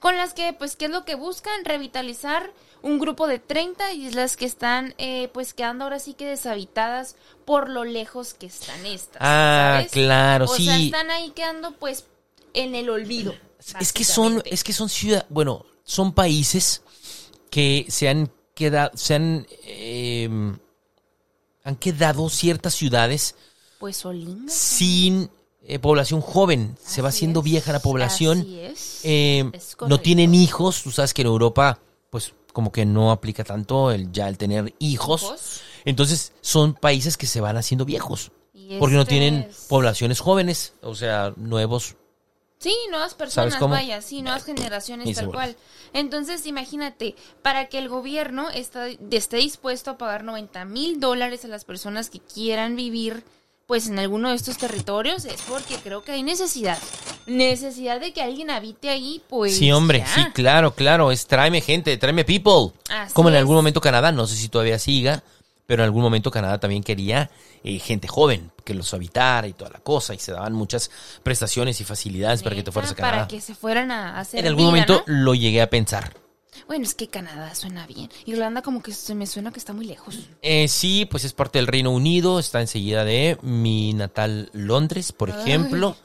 [0.02, 1.64] Con las que, pues, ¿qué es lo que buscan?
[1.64, 7.16] Revitalizar un grupo de 30 islas que están, eh, pues, quedando ahora sí que deshabitadas
[7.46, 9.18] por lo lejos que están estas.
[9.20, 9.92] Ah, ¿sabes?
[9.92, 10.66] claro, o sí.
[10.66, 12.06] sea, están ahí quedando, pues,
[12.56, 13.36] en el olvido.
[13.80, 16.82] Es que son, es que son ciudad, bueno, son países
[17.52, 20.28] que se han quedado, se han, eh,
[21.64, 23.36] han quedado ciertas ciudades
[23.80, 24.52] Pues Olinda.
[24.52, 25.30] sin
[25.64, 26.76] eh, población joven.
[26.84, 28.46] Se va haciendo es, vieja la población.
[28.50, 29.02] es.
[29.04, 30.84] Eh, Es no tienen hijos.
[30.84, 34.74] Tú sabes que en Europa, pues, como que no aplica tanto el ya el tener
[34.80, 35.24] hijos.
[35.24, 35.62] Hijos.
[35.86, 38.32] Entonces, son países que se van haciendo viejos.
[38.80, 41.96] Porque no tienen es- poblaciones jóvenes, o sea, nuevos.
[42.60, 45.58] Sí, nuevas personas, vaya, sí, nuevas generaciones Y tal cual.
[45.94, 51.48] Entonces, imagínate, para que el gobierno está, esté dispuesto a pagar 90 mil dólares a
[51.48, 53.24] las personas que quieran vivir
[53.72, 56.78] pues en alguno de estos territorios es porque creo que hay necesidad.
[57.26, 59.56] Necesidad de que alguien habite ahí, pues.
[59.56, 60.08] sí, hombre, ya.
[60.08, 61.10] sí, claro, claro.
[61.10, 62.78] Es tráeme gente, tráeme people.
[62.90, 63.40] Así Como en es.
[63.40, 65.24] algún momento Canadá, no sé si todavía siga,
[65.68, 67.32] pero en algún momento Canadá también quería
[67.64, 70.92] eh, gente joven que los habitara y toda la cosa, y se daban muchas
[71.24, 73.16] prestaciones y facilidades para que te fueras a Canadá.
[73.20, 75.14] Para que se fueran a hacer En algún vida, momento ¿no?
[75.24, 76.14] lo llegué a pensar.
[76.68, 78.10] Bueno, es que Canadá suena bien.
[78.26, 80.20] Irlanda como que se me suena que está muy lejos.
[80.42, 85.30] Eh, sí, pues es parte del Reino Unido, está enseguida de mi natal Londres, por
[85.30, 85.96] ejemplo.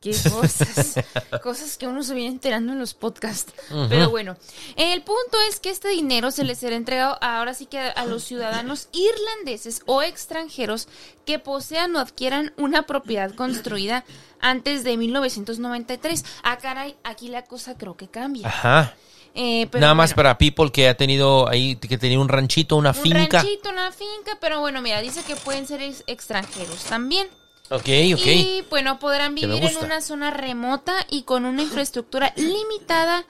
[0.00, 0.94] Qué cosas.
[1.42, 3.52] cosas que uno se viene enterando en los podcasts.
[3.90, 4.36] Pero bueno,
[4.76, 8.24] el punto es que este dinero se les será entregado ahora sí que a los
[8.24, 10.88] ciudadanos irlandeses o extranjeros
[11.26, 14.04] que posean o adquieran una propiedad construida
[14.40, 16.24] antes de 1993.
[16.42, 18.48] Ah, caray, aquí la cosa creo que cambia.
[18.48, 18.94] Ajá.
[19.34, 22.90] Eh, pero Nada más para people que ha tenido ahí, que tenía un ranchito, una
[22.90, 23.42] Un finca.
[23.42, 27.28] ranchito, una finca, pero bueno, mira, dice que pueden ser ex- extranjeros también.
[27.70, 28.26] Ok, ok.
[28.26, 33.24] Y bueno, podrán vivir en una zona remota y con una infraestructura limitada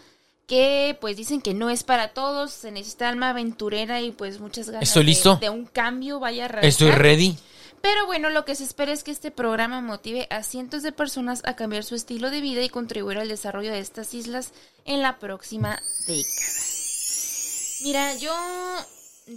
[0.47, 4.69] que pues dicen que no es para todos, se necesita alma aventurera y pues muchas
[4.71, 5.37] ganas ¿Estoy de- listo?
[5.37, 6.69] De, un cambio vaya a realizar.
[6.69, 7.37] Estoy ready.
[7.83, 11.41] Pero bueno, lo que se espera es que este programa motive a cientos de personas
[11.45, 14.53] a cambiar su estilo de vida y contribuir al desarrollo de estas islas
[14.85, 16.51] en la próxima década.
[17.83, 18.35] Mira, yo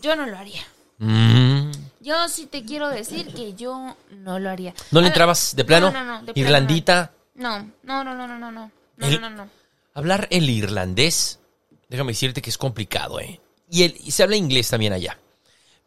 [0.01, 0.61] yo no lo haría.
[0.97, 1.71] Mm.
[2.01, 4.73] Yo sí te quiero decir que yo no lo haría.
[4.91, 5.91] ¿No le entrabas de plano?
[5.91, 6.25] No, no, no.
[6.25, 7.13] de plano Irlandita.
[7.35, 8.71] No, no, no, no, no, no, no.
[8.97, 9.49] No, El- no, no, no.
[9.95, 11.39] Hablar el irlandés,
[11.87, 13.39] déjame decirte que es complicado, ¿eh?
[13.69, 15.17] Y, el, y se habla inglés también allá.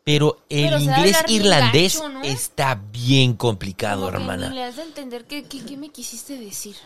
[0.06, 2.22] Pero el Pero inglés irlandés gacho, ¿no?
[2.22, 4.50] está bien complicado, Como que hermana.
[4.50, 5.42] le has de entender qué,
[5.76, 6.76] me quisiste decir.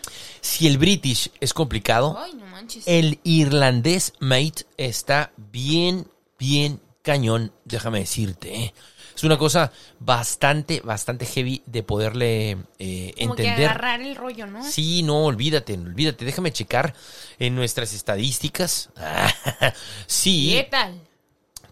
[0.40, 2.83] Si el british es complicado, Ay, no manches.
[2.87, 8.56] el irlandés, mate, está bien, bien cañón, déjame decirte.
[8.56, 8.74] ¿eh?
[9.14, 13.68] Es una cosa bastante, bastante heavy de poderle eh, Como que entender.
[13.68, 14.64] agarrar el rollo, ¿no?
[14.64, 16.24] Sí, no, olvídate, olvídate.
[16.24, 16.94] Déjame checar
[17.38, 18.88] en nuestras estadísticas.
[20.06, 21.02] sí, ¿Qué tal?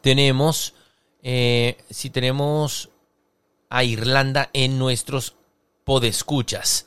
[0.02, 0.74] tenemos,
[1.22, 2.90] eh, sí tenemos
[3.70, 5.34] a Irlanda en nuestros
[5.84, 6.86] podescuchas.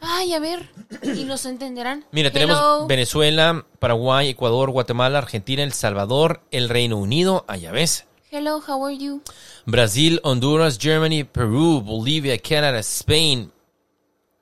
[0.00, 0.68] Ay, a ver.
[1.02, 2.04] ¿Y nos entenderán?
[2.12, 2.86] Mira, tenemos.
[2.86, 8.06] Venezuela, Paraguay, Ecuador, Guatemala, Argentina, El Salvador, el Reino Unido, allá ves.
[8.30, 9.20] Hello, how are you?
[9.66, 13.51] Brasil, Honduras, Germany, Perú, Bolivia, Canadá, Spain,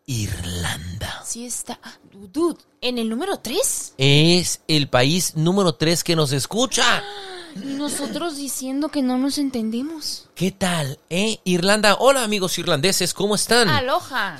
[0.07, 1.23] Irlanda.
[1.25, 1.79] Sí está.
[2.13, 3.95] Dude, ¿en el número 3?
[3.99, 7.03] Es el país número 3 que nos escucha.
[7.57, 10.29] Y nosotros diciendo que no nos entendemos.
[10.37, 11.41] ¿Qué tal, eh?
[11.43, 11.97] Irlanda.
[11.99, 13.69] Hola, amigos irlandeses, ¿cómo están?
[13.69, 14.37] Aloha.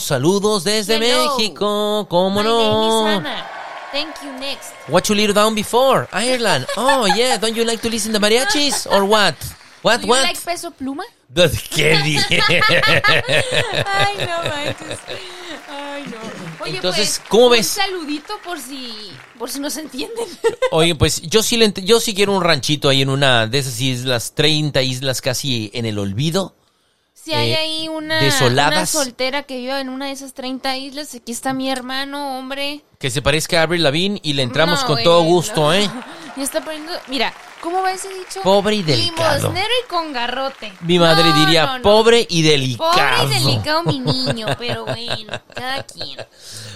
[0.00, 1.36] Saludos desde Hello.
[1.36, 2.08] México.
[2.10, 2.58] ¿Cómo My no?
[2.58, 3.46] name is Hannah.
[3.92, 4.72] Thank you, next.
[4.88, 6.08] What you lived down before?
[6.10, 6.66] Ireland.
[6.76, 7.36] Oh, yeah.
[7.38, 8.84] Don't you like to listen to mariachis?
[8.90, 9.36] Or what?
[9.82, 10.22] What, Do you what?
[10.24, 11.04] like peso pluma?
[11.74, 12.40] ¿Qué dije?
[13.86, 14.98] Ay, no manches.
[15.68, 16.64] Ay, no.
[16.64, 20.26] Oye, Entonces, pues, ¿cómo un saludito por si por si nos entienden.
[20.70, 23.80] Oye, pues yo sí, le yo sí quiero un ranchito ahí en una de esas
[23.80, 26.54] islas, 30 islas casi en el olvido.
[27.24, 31.14] Si hay Eh, ahí una, una soltera que viva en una de esas 30 islas,
[31.14, 32.84] aquí está mi hermano, hombre.
[32.98, 35.28] Que se parezca a Avril Lavigne y le entramos No, con todo no.
[35.30, 35.90] gusto, ¿eh?
[36.36, 38.42] Ya está poniendo, mira, ¿cómo va ese dicho?
[38.42, 39.36] Pobre y delicado.
[39.38, 40.72] Limosnero y con garrote.
[40.80, 42.92] Mi madre No, diría, pobre y delicado.
[43.22, 46.16] Pobre y delicado mi niño, pero bueno, cada quien.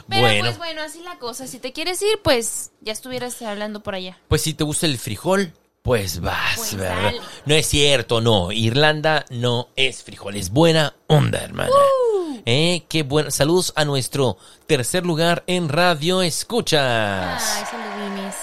[0.08, 0.44] Pero Bueno.
[0.44, 1.46] pues bueno, así la cosa.
[1.48, 4.16] Si te quieres ir, pues ya estuvieras hablando por allá.
[4.28, 5.52] Pues si te gusta el frijol,
[5.88, 7.02] pues vas, Pues ¿verdad?
[7.02, 7.20] dale.
[7.46, 8.52] No es cierto, no.
[8.52, 11.70] Irlanda no es frijol, es buena onda, hermana.
[11.70, 12.42] Uh.
[12.44, 13.30] Eh, qué bueno.
[13.30, 17.42] Saludos a nuestro tercer lugar en Radio Escuchas.
[17.42, 18.34] Ay, saludines.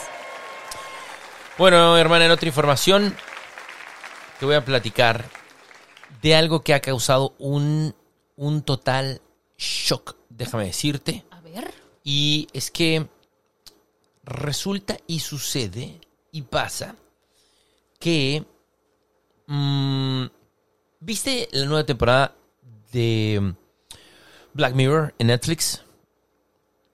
[1.59, 3.15] Bueno, hermana, en otra información,
[4.39, 5.25] te voy a platicar
[6.23, 7.93] de algo que ha causado un,
[8.37, 9.21] un total
[9.55, 11.23] shock, déjame decirte.
[11.29, 11.71] A ver.
[12.03, 13.05] Y es que
[14.23, 16.95] resulta y sucede y pasa
[17.99, 18.45] que...
[19.47, 20.25] mm,
[20.99, 22.35] ¿Viste la nueva temporada
[22.91, 23.53] de
[24.53, 25.83] Black Mirror en Netflix?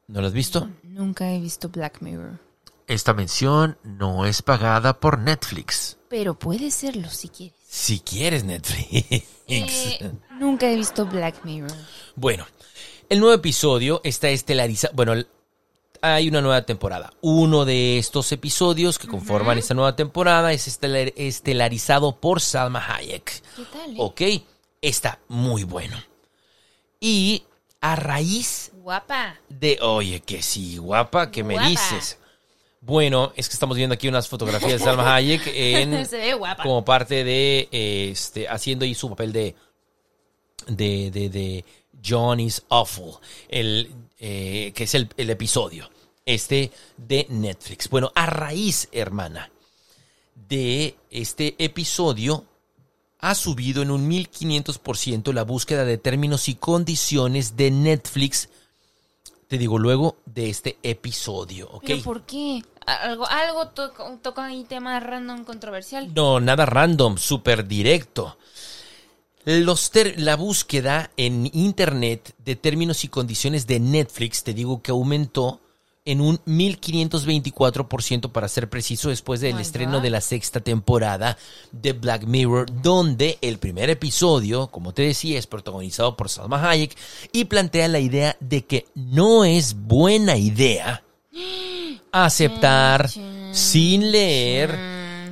[0.07, 0.69] ¿No la has visto?
[0.83, 2.39] Nunca he visto Black Mirror.
[2.87, 5.97] Esta mención no es pagada por Netflix.
[6.09, 7.57] Pero puede serlo si quieres.
[7.69, 9.25] Si quieres Netflix.
[9.47, 11.71] Eh, nunca he visto Black Mirror.
[12.15, 12.45] Bueno,
[13.09, 14.93] el nuevo episodio está estelarizado.
[14.93, 15.13] Bueno,
[16.01, 17.13] hay una nueva temporada.
[17.21, 23.41] Uno de estos episodios que conforman esta nueva temporada es estelar- estelarizado por Salma Hayek.
[23.55, 23.91] ¿Qué tal?
[23.91, 23.95] eh?
[23.97, 24.21] Ok,
[24.81, 25.97] está muy bueno.
[26.99, 27.43] Y
[27.81, 29.35] a raíz Guapa.
[29.49, 29.79] de.
[29.81, 32.17] Oye, que sí, guapa, que me dices.
[32.83, 36.63] Bueno, es que estamos viendo aquí unas fotografías de Salma Hayek en, Se ve guapa.
[36.63, 39.55] como parte de este haciendo ahí su papel de
[40.67, 41.65] de, de, de
[42.03, 43.15] John is Awful,
[43.49, 45.89] el, eh, que es el, el episodio
[46.25, 47.89] este de Netflix.
[47.89, 49.51] Bueno, a raíz, hermana,
[50.35, 52.45] de este episodio,
[53.19, 58.49] ha subido en un 1500% la búsqueda de términos y condiciones de Netflix.
[59.47, 61.83] Te digo luego de este episodio, ¿ok?
[61.85, 62.63] ¿Pero por qué?
[62.85, 66.11] Algo, algo toca, toca ahí tema random controversial.
[66.13, 68.37] No, nada random, súper directo.
[69.45, 75.61] Los la búsqueda en internet de términos y condiciones de Netflix, te digo que aumentó
[76.05, 80.03] en un 1524% para ser preciso después del My estreno God.
[80.03, 81.37] de la sexta temporada
[81.71, 86.95] de Black Mirror, donde el primer episodio, como te decía, es protagonizado por Salma Hayek
[87.31, 91.03] y plantea la idea de que no es buena idea
[92.11, 93.09] aceptar
[93.51, 94.90] sin leer.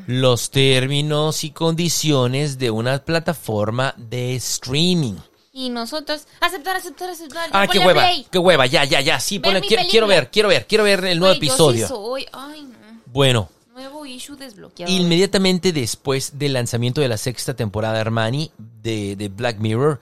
[0.10, 5.14] Los términos y condiciones de una plataforma de streaming.
[5.54, 7.48] Y nosotros, aceptar, aceptar, aceptar.
[7.54, 8.26] Ah, qué hueva, play.
[8.32, 11.36] qué hueva, ya, ya, ya, sí, ponle, quiero, ver, quiero ver, quiero ver el nuevo
[11.36, 11.86] yo episodio.
[11.88, 12.26] sí soy.
[12.32, 13.02] Ay, no.
[13.06, 14.92] Bueno, Nuevo issue desbloqueado.
[14.92, 20.00] inmediatamente después del lanzamiento de la sexta temporada Armani de, de Black Mirror,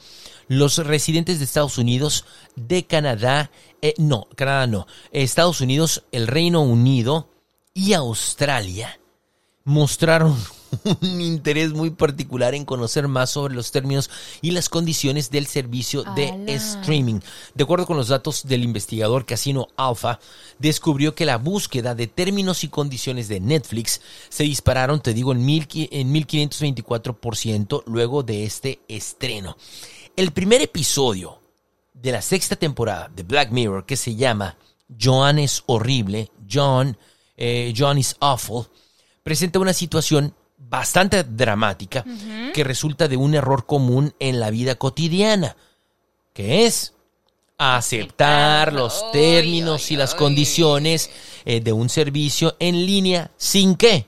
[0.47, 2.23] los residentes de Estados Unidos,
[2.55, 7.27] de Canadá, eh, no, Canadá no, Estados Unidos, el Reino Unido
[7.73, 8.97] y Australia
[9.67, 10.33] mostraron
[11.01, 14.09] un interés muy particular en conocer más sobre los términos
[14.41, 17.19] y las condiciones del servicio de streaming.
[17.53, 20.21] De acuerdo con los datos del investigador Casino Alpha,
[20.57, 23.99] descubrió que la búsqueda de términos y condiciones de Netflix
[24.29, 29.57] se dispararon, te digo, en, mil, en 1524% luego de este estreno.
[30.15, 31.41] El primer episodio
[31.93, 34.55] de la sexta temporada de Black Mirror, que se llama
[34.97, 36.97] John es horrible, John,
[37.35, 38.67] eh, John is awful,
[39.27, 42.05] presenta una situación bastante dramática
[42.53, 45.57] que resulta de un error común en la vida cotidiana,
[46.31, 46.93] que es
[47.57, 51.09] aceptar los términos y las condiciones
[51.43, 54.07] eh, de un servicio en línea sin qué,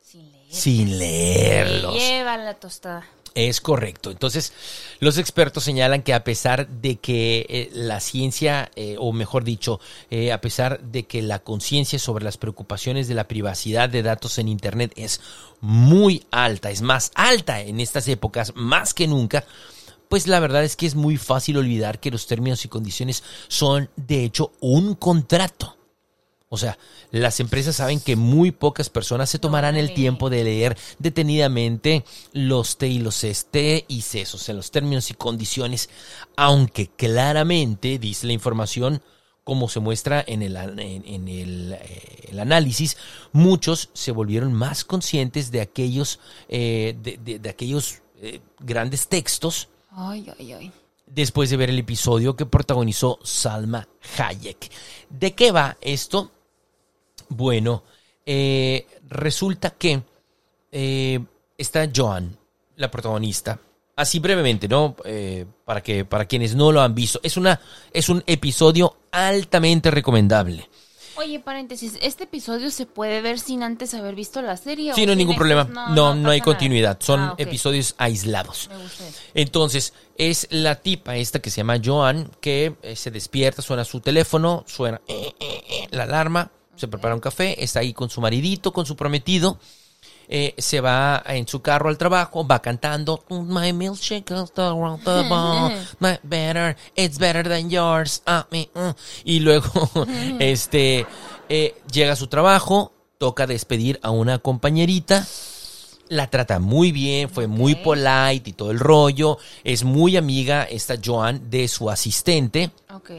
[0.00, 0.46] Sin leer.
[0.48, 1.94] sin leerlos.
[1.94, 3.04] Lleva la tostada.
[3.36, 4.10] Es correcto.
[4.10, 4.54] Entonces,
[4.98, 9.78] los expertos señalan que a pesar de que eh, la ciencia, eh, o mejor dicho,
[10.10, 14.38] eh, a pesar de que la conciencia sobre las preocupaciones de la privacidad de datos
[14.38, 15.20] en Internet es
[15.60, 19.44] muy alta, es más alta en estas épocas, más que nunca,
[20.08, 23.90] pues la verdad es que es muy fácil olvidar que los términos y condiciones son,
[23.96, 25.75] de hecho, un contrato.
[26.56, 26.78] O sea,
[27.12, 32.76] las empresas saben que muy pocas personas se tomarán el tiempo de leer detenidamente los
[32.78, 35.88] T y los este y ces, o sea, los términos y condiciones,
[36.36, 39.02] aunque claramente, dice la información,
[39.44, 42.96] como se muestra en el, en, en el, eh, el análisis,
[43.32, 49.68] muchos se volvieron más conscientes de aquellos, eh, de, de- de aquellos eh, grandes textos
[49.90, 50.72] Ay, ay, ay.
[51.06, 53.86] después de ver el episodio que protagonizó Salma
[54.18, 54.70] Hayek.
[55.10, 56.32] ¿De qué va esto?
[57.28, 57.82] Bueno,
[58.24, 60.02] eh, resulta que
[60.72, 61.20] eh,
[61.56, 62.36] está Joan,
[62.76, 63.58] la protagonista.
[63.96, 64.94] Así brevemente, ¿no?
[65.04, 67.58] Eh, para que para quienes no lo han visto, es una
[67.92, 70.68] es un episodio altamente recomendable.
[71.18, 74.92] Oye, paréntesis, ¿este episodio se puede ver sin antes haber visto la serie?
[74.92, 75.64] Sí, no hay ningún extras?
[75.66, 75.88] problema.
[75.94, 76.98] No, no, hay continuidad.
[77.00, 78.68] Son Ah, episodios aislados.
[78.70, 79.18] Me gusta eso.
[79.32, 84.00] Entonces, es la tipa esta que se llama Joan, que eh, se despierta, suena su
[84.00, 88.72] teléfono, suena eh, eh, la alarma, se prepara un café, está ahí con su maridito,
[88.72, 89.58] con su prometido,
[90.28, 95.04] eh, se va en su carro al trabajo, va cantando My milkshake is the round
[95.04, 98.90] the ball, my better, it's better than yours, ah, me, mm".
[99.24, 99.90] y luego,
[100.38, 101.06] este,
[101.48, 105.26] eh, llega a su trabajo, toca despedir a una compañerita,
[106.08, 109.38] la trata muy bien, fue muy polite y todo el rollo.
[109.64, 112.70] Es muy amiga esta Joan de su asistente.
[112.94, 113.10] Ok.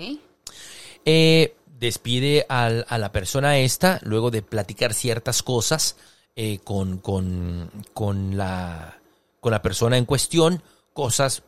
[1.04, 5.96] Eh, despide al- a la persona esta luego de platicar ciertas cosas
[6.36, 9.00] eh, con, con, con la,
[9.40, 10.62] con la persona en cuestión,
[10.94, 11.44] cosas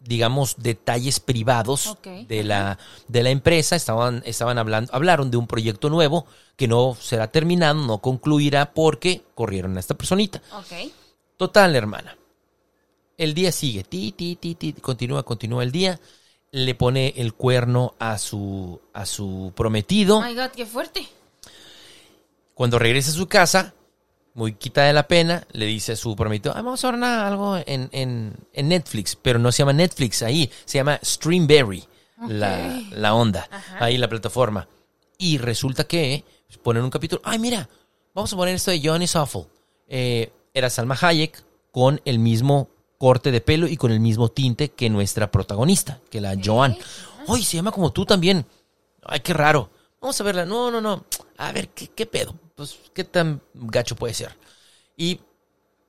[0.00, 1.86] digamos, detalles privados
[2.28, 3.76] de, la, de la empresa.
[3.76, 9.22] Estaban, estaban hablando, hablaron de un proyecto nuevo que no será terminado, no concluirá porque
[9.34, 10.42] corrieron a esta personita.
[11.36, 12.16] Total, hermana.
[13.16, 16.00] El día sigue, ti, ti, ti, ti, continúa, continúa el día.
[16.52, 20.18] Le pone el cuerno a su, a su prometido.
[20.18, 21.06] Oh my god, qué fuerte.
[22.54, 23.74] Cuando regresa a su casa,
[24.34, 27.56] muy quita de la pena, le dice a su prometido, "Ay, vamos a ver algo
[27.56, 31.84] en, en- en Netflix, pero no se llama Netflix ahí, se llama Streamberry,
[32.28, 33.84] la, la onda, Ajá.
[33.84, 34.68] ahí la plataforma.
[35.18, 36.24] Y resulta que
[36.62, 37.68] ponen un capítulo, ay mira,
[38.14, 39.46] vamos a poner esto de Johnny Awful.
[39.88, 42.68] Eh, era Salma Hayek con el mismo
[43.02, 46.78] corte de pelo y con el mismo tinte que nuestra protagonista, que la Joan.
[47.26, 48.46] Uy, se llama como tú también.
[49.02, 49.70] Ay, qué raro.
[50.00, 50.44] Vamos a verla.
[50.46, 51.04] No, no, no.
[51.38, 52.32] A ver, ¿qué, qué pedo?
[52.54, 54.36] Pues, ¿qué tan gacho puede ser?
[54.96, 55.18] Y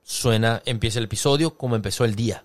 [0.01, 2.43] suena, empieza el episodio como empezó el día.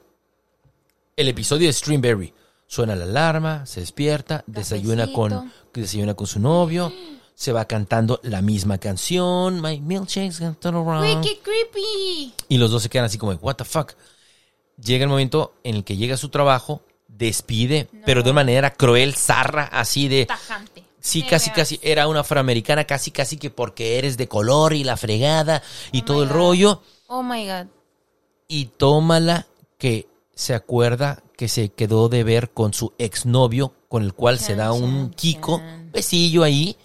[1.16, 2.34] El episodio de Streamberry.
[2.66, 6.92] Suena la alarma, se despierta, desayuna con, desayuna con su novio,
[7.34, 11.24] se va cantando la misma canción, My milkshakes turned Güey, around.
[11.24, 12.34] qué creepy.
[12.50, 13.94] Y los dos se quedan así como, what the fuck.
[14.82, 18.72] Llega el momento en el que llega a su trabajo, despide, pero de una manera
[18.72, 20.26] cruel, zarra, así de...
[20.26, 20.84] Tajante.
[21.00, 21.56] Sí, Me casi, veas.
[21.56, 25.62] casi, era una afroamericana, casi, casi que porque eres de color y la fregada
[25.92, 26.34] y Oh todo el God.
[26.36, 26.82] rollo.
[27.06, 27.66] Oh my god.
[28.48, 29.46] Y tómala
[29.78, 34.56] que se acuerda que se quedó de ver con su exnovio, con el cual se
[34.56, 35.90] da un chan, kiko, chan.
[35.92, 36.76] besillo ahí,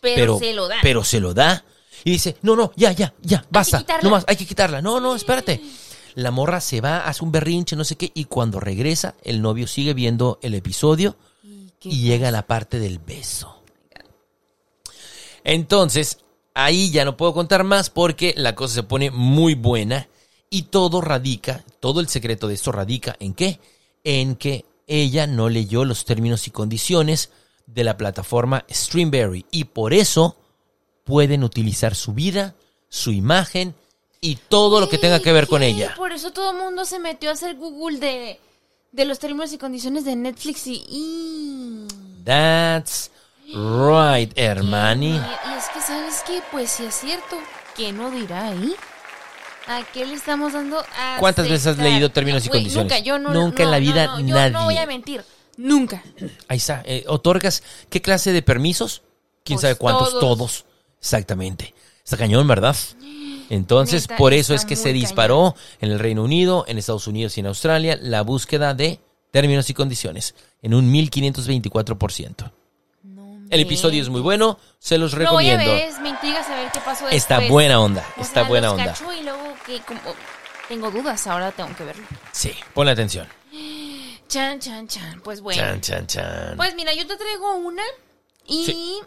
[0.00, 0.76] Pero, se lo da.
[0.82, 1.64] pero se lo da.
[2.04, 3.78] Y dice, no, no, ya, ya, ya, basta.
[3.78, 4.02] quitarla.
[4.02, 4.82] No más, hay que quitarla.
[4.82, 5.60] No, no, espérate.
[6.14, 9.66] La morra se va, hace un berrinche, no sé qué, y cuando regresa, el novio
[9.66, 11.16] sigue viendo el episodio
[11.80, 13.62] ¿Qué y llega a la parte del beso.
[15.44, 16.18] Entonces,
[16.54, 20.08] ahí ya no puedo contar más porque la cosa se pone muy buena
[20.50, 23.58] y todo radica, todo el secreto de esto radica en qué?
[24.04, 27.30] En que ella no leyó los términos y condiciones
[27.66, 30.36] de la plataforma Streamberry y por eso
[31.04, 32.54] pueden utilizar su vida,
[32.88, 33.74] su imagen
[34.24, 35.92] y todo lo que tenga que ver con ella.
[35.96, 38.40] Por eso todo el mundo se metió a hacer Google de,
[38.92, 40.84] de los términos y condiciones de Netflix y...
[40.88, 41.86] y-
[42.24, 43.10] That's
[43.48, 45.08] right, Hermani.
[45.08, 46.40] Y, y es que, ¿sabes qué?
[46.52, 47.36] Pues si es cierto,
[47.76, 48.74] ¿qué no dirá ahí?
[49.66, 52.92] ¿A qué le estamos dando a ¿Cuántas veces has leído términos y Güey, condiciones?
[52.92, 54.50] Nunca, yo no, Nunca en no, la no, vida no, yo nadie.
[54.52, 55.24] no voy a mentir.
[55.56, 56.02] Nunca.
[56.48, 56.82] Ahí está.
[56.84, 59.02] eh, ¿Otorgas qué clase de permisos?
[59.44, 60.10] ¿Quién Pues sabe cuántos?
[60.10, 60.20] todos.
[60.38, 60.64] Todos.
[61.00, 61.74] Exactamente.
[62.04, 62.76] Está cañón, ¿verdad?
[63.54, 67.36] Entonces, Neta, por eso es que se disparó en el Reino Unido, en Estados Unidos
[67.36, 68.98] y en Australia la búsqueda de
[69.30, 72.50] términos y condiciones en un 1524%.
[73.04, 75.70] No El episodio es muy bueno, se los recomiendo.
[75.70, 77.14] ves, me intriga saber qué pasó después.
[77.14, 78.92] Está buena onda, O está sea, buena los onda.
[78.94, 80.00] cacho y luego que como...
[80.68, 82.06] Tengo dudas, ahora tengo que verlo.
[82.30, 83.26] Sí, ponle atención.
[84.28, 85.20] Chan, chan, chan.
[85.22, 85.60] Pues bueno.
[85.60, 86.56] Chan, chan, chan.
[86.56, 87.82] Pues mira, yo te traigo una
[88.46, 88.98] y Sí.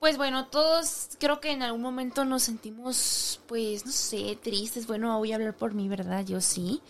[0.00, 4.86] Pues bueno, todos creo que en algún momento nos sentimos pues no sé, tristes.
[4.86, 6.24] Bueno, voy a hablar por mí, ¿verdad?
[6.26, 6.80] Yo sí.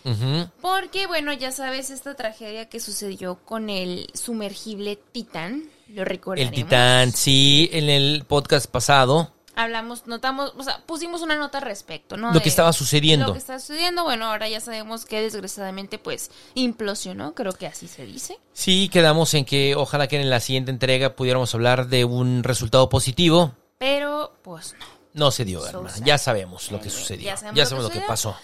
[0.61, 5.63] Porque bueno, ya sabes esta tragedia que sucedió con el sumergible Titán.
[5.87, 6.53] Lo El recordaremos.
[6.53, 12.15] titán, sí, en el podcast pasado, Hablamos, notamos, o sea, pusimos una nota al respecto,
[12.15, 12.27] ¿no?
[12.27, 13.25] lo De que estaba sucediendo.
[13.25, 17.87] Lo que está sucediendo, bueno, ahora ya sabemos que desgraciadamente pues implosionó, creo que así
[17.87, 18.37] se dice.
[18.53, 22.87] Sí, quedamos en que ojalá que en la siguiente entrega pudiéramos hablar de un resultado
[22.87, 23.53] positivo.
[23.79, 24.85] Pero pues no.
[25.13, 25.91] No se dio, hermana.
[26.03, 27.25] Ya sabemos lo que sucedió.
[27.25, 28.07] ya Ya sabemos lo que lo que sucedió.
[28.07, 28.35] pasó.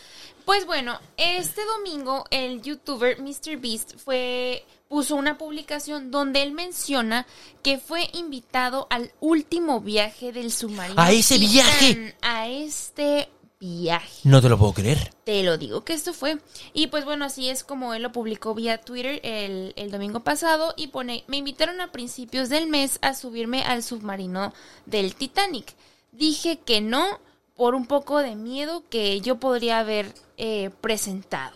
[0.45, 7.25] Pues bueno, este domingo el youtuber MrBeast fue puso una publicación donde él menciona
[7.63, 11.01] que fue invitado al último viaje del submarino.
[11.01, 12.15] ¡A ese viaje!
[12.21, 13.29] A este
[13.59, 14.19] viaje.
[14.23, 15.13] No te lo puedo creer.
[15.23, 16.37] Te lo digo que esto fue.
[16.73, 20.73] Y pues bueno, así es como él lo publicó vía Twitter el, el domingo pasado
[20.75, 24.53] y pone, me invitaron a principios del mes a subirme al submarino
[24.85, 25.73] del Titanic.
[26.11, 27.19] Dije que no
[27.55, 31.55] por un poco de miedo que yo podría haber eh, presentado.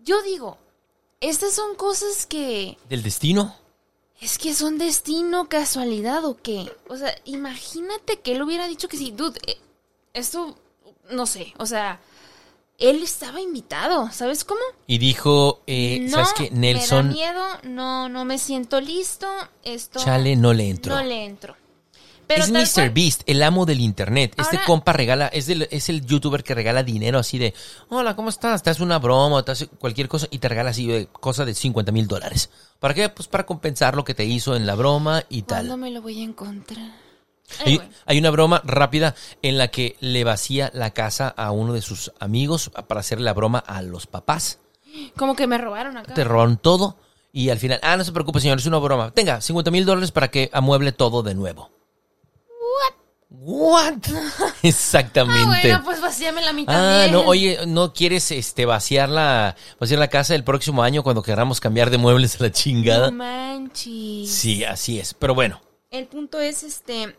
[0.00, 0.58] Yo digo,
[1.20, 2.78] estas son cosas que...
[2.88, 3.54] ¿Del destino?
[4.20, 6.70] Es que son destino, casualidad o qué.
[6.88, 9.58] O sea, imagínate que él hubiera dicho que sí, dude, eh,
[10.12, 10.56] esto,
[11.10, 12.00] no sé, o sea,
[12.78, 14.60] él estaba invitado, ¿sabes cómo?
[14.86, 16.50] Y dijo, eh, no, ¿sabes qué?
[16.50, 19.28] Nelson, me da miedo, no, no me siento listo,
[19.62, 20.00] esto...
[20.00, 20.94] chale, no le entró.
[20.94, 21.56] No le entro.
[22.28, 22.72] Pero es Mr.
[22.74, 24.34] cual- Beast, el amo del internet.
[24.38, 27.54] Este compa regala, es, del- es el youtuber que regala dinero así de,
[27.88, 28.62] hola, ¿cómo estás?
[28.62, 31.54] Te hace una broma, te hace cualquier cosa y te regala así de cosa de
[31.54, 32.50] 50 mil dólares.
[32.78, 33.08] ¿Para qué?
[33.08, 35.78] Pues para compensar lo que te hizo en la broma y ¿Cuándo tal.
[35.80, 36.92] me lo voy a encontrar?
[37.64, 37.88] Hay, Anyway.
[38.04, 42.12] hay una broma rápida en la que le vacía la casa a uno de sus
[42.20, 44.58] amigos para hacerle la broma a los papás.
[45.16, 46.12] Como que me robaron acá.
[46.12, 46.98] Te robaron todo
[47.32, 49.12] y al final, ah, no se preocupe, señor, es una broma.
[49.12, 51.70] Tenga 50 mil dólares para que amueble todo de nuevo.
[53.30, 53.98] What?
[54.62, 55.42] Exactamente.
[55.42, 56.74] Ah, bueno, pues vacíame la mitad.
[56.74, 57.12] Ah, bien.
[57.12, 61.60] no, oye, ¿no quieres este vaciar la vaciar la casa el próximo año cuando queramos
[61.60, 63.10] cambiar de muebles a la chingada?
[63.10, 64.30] No manches.
[64.30, 65.12] Sí, así es.
[65.14, 65.60] Pero bueno,
[65.90, 67.18] El punto es, este,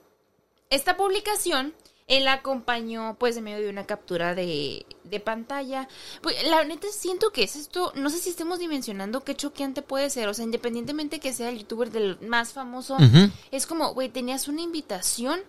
[0.72, 1.76] esta publicación,
[2.08, 5.88] él acompañó, pues, en medio de una captura de, de pantalla.
[6.24, 10.10] Pues, la neta siento que es esto, no sé si estemos dimensionando qué choqueante puede
[10.10, 12.98] ser, o sea, independientemente que sea el youtuber del más famoso,
[13.52, 15.40] es como, güey, tenías una invitación,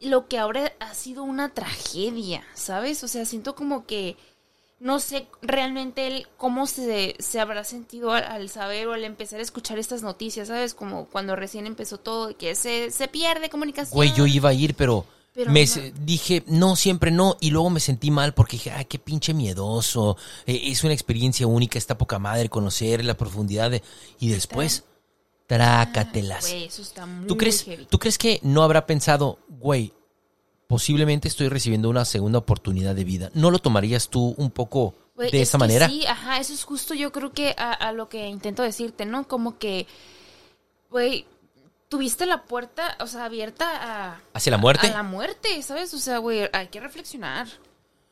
[0.00, 3.02] lo que ahora ha sido una tragedia, ¿sabes?
[3.04, 4.16] O sea, siento como que...
[4.80, 9.40] No sé realmente él cómo se, se habrá sentido al, al saber o al empezar
[9.40, 10.72] a escuchar estas noticias, ¿sabes?
[10.72, 13.96] Como cuando recién empezó todo, que se, se pierde comunicación.
[13.96, 15.82] güey, yo iba a ir, pero, Pero me no.
[16.04, 17.36] dije, no, siempre no.
[17.40, 20.16] Y luego me sentí mal porque dije, ay, qué pinche miedoso.
[20.46, 23.82] Eh, es una experiencia única, esta poca madre, conocer la profundidad de...
[24.20, 24.84] Y después,
[25.48, 26.42] trácatelas.
[26.48, 27.86] Güey, eso está muy ¿Tú crees, heavy.
[27.86, 29.92] ¿Tú crees que no habrá pensado, güey,
[30.68, 33.30] posiblemente estoy recibiendo una segunda oportunidad de vida?
[33.34, 35.88] ¿No lo tomarías tú un poco Güey, de es esa que manera?
[35.88, 39.26] Sí, ajá, eso es justo yo creo que a, a lo que intento decirte, ¿no?
[39.26, 39.86] Como que,
[40.90, 41.24] güey,
[41.88, 43.66] tuviste la puerta, o sea, abierta
[44.12, 44.20] a...
[44.34, 44.86] ¿Hacia la muerte?
[44.88, 45.92] A la muerte, ¿sabes?
[45.94, 47.48] O sea, güey, hay que reflexionar.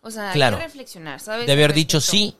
[0.00, 0.56] O sea, Claro.
[0.56, 1.46] hay que reflexionar, ¿sabes?
[1.46, 2.34] de haber dicho sí,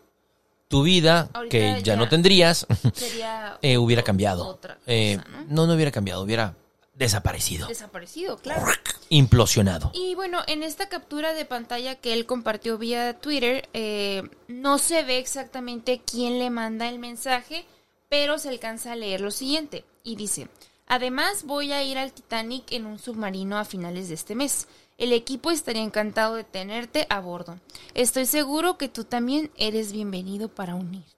[0.68, 4.46] tu vida, Ahorita que ya, ya no tendrías, Sería eh, hubiera cambiado.
[4.46, 6.54] otra Eh, no, no hubiera cambiado, hubiera
[6.94, 8.64] desaparecido, Desaparecido, claro.
[9.10, 9.90] implosionado.
[9.94, 15.02] Y bueno, en esta captura de pantalla que él compartió vía Twitter, eh, no se
[15.02, 17.66] ve exactamente quién le manda el mensaje,
[18.08, 19.84] pero se alcanza a leer lo siguiente.
[20.04, 20.48] Y dice,
[20.86, 24.66] además voy a ir al Titanic en un submarino a finales de este mes.
[24.98, 27.60] El equipo estaría encantado de tenerte a bordo.
[27.94, 31.12] Estoy seguro que tú también eres bienvenido para unirte.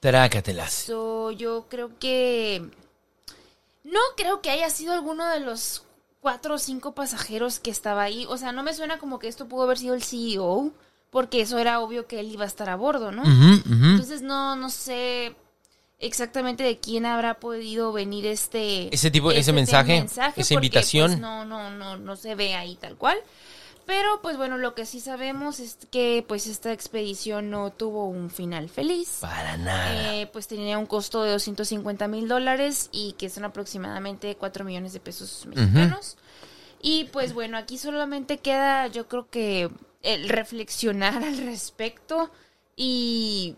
[0.00, 0.72] Trácatelas.
[0.72, 2.68] So, yo creo que.
[3.84, 5.84] No creo que haya sido alguno de los
[6.20, 8.26] cuatro o cinco pasajeros que estaba ahí.
[8.28, 10.72] O sea, no me suena como que esto pudo haber sido el CEO.
[11.10, 13.22] porque eso era obvio que él iba a estar a bordo, ¿no?
[13.24, 15.36] Entonces no, no sé
[15.98, 21.10] exactamente de quién habrá podido venir este Ese tipo- ese este mensaje, esa porque, invitación.
[21.12, 23.16] pues, no, no, no, no se ve ahí tal cual.
[23.86, 28.30] Pero pues bueno, lo que sí sabemos es que pues esta expedición no tuvo un
[28.30, 29.18] final feliz.
[29.20, 30.16] Para nada.
[30.16, 34.92] Eh, pues tenía un costo de 250 mil dólares y que son aproximadamente 4 millones
[34.92, 36.16] de pesos mexicanos.
[36.82, 39.70] Y pues bueno, aquí solamente queda yo creo que
[40.02, 42.30] el reflexionar al respecto
[42.74, 43.54] y,